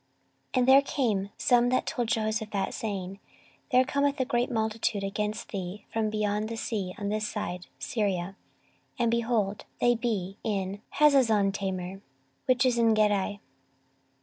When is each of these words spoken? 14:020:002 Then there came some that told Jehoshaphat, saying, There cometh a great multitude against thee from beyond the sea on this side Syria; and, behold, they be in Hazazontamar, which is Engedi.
14:020:002 0.53 0.53
Then 0.55 0.65
there 0.65 0.81
came 0.81 1.29
some 1.37 1.69
that 1.69 1.85
told 1.85 2.07
Jehoshaphat, 2.07 2.73
saying, 2.73 3.19
There 3.71 3.83
cometh 3.83 4.19
a 4.19 4.25
great 4.25 4.49
multitude 4.49 5.03
against 5.03 5.49
thee 5.49 5.85
from 5.93 6.09
beyond 6.09 6.49
the 6.49 6.55
sea 6.57 6.95
on 6.97 7.09
this 7.09 7.27
side 7.27 7.67
Syria; 7.77 8.35
and, 8.97 9.11
behold, 9.11 9.65
they 9.79 9.93
be 9.93 10.37
in 10.43 10.81
Hazazontamar, 10.95 12.01
which 12.47 12.65
is 12.65 12.79
Engedi. 12.79 13.41